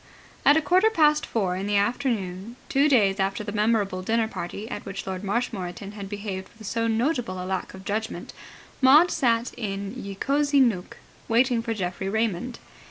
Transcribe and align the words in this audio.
At 0.43 0.57
a 0.57 0.63
quarter 0.63 0.89
past 0.89 1.27
four 1.27 1.55
in 1.55 1.67
the 1.67 1.77
afternoon, 1.77 2.55
two 2.69 2.89
days 2.89 3.19
after 3.19 3.43
the 3.43 3.51
memorable 3.51 4.01
dinner 4.01 4.27
party 4.27 4.67
at 4.67 4.83
which 4.83 5.05
Lord 5.05 5.23
Marshmoreton 5.23 5.91
had 5.91 6.09
behaved 6.09 6.49
with 6.57 6.67
so 6.67 6.87
notable 6.87 7.39
a 7.39 7.45
lack 7.45 7.75
of 7.75 7.85
judgment, 7.85 8.33
Maud 8.81 9.11
sat 9.11 9.53
in 9.55 9.93
Ye 9.95 10.15
Cosy 10.15 10.59
Nooke, 10.59 10.97
waiting 11.27 11.61
for 11.61 11.75
Geoffrey 11.75 12.09
Raymond. 12.09 12.57